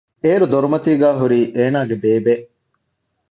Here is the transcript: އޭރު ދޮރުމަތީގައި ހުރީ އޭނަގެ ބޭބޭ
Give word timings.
އޭރު 0.23 0.45
ދޮރުމަތީގައި 0.51 1.17
ހުރީ 1.21 1.39
އޭނަގެ 1.55 1.95
ބޭބޭ 2.03 2.33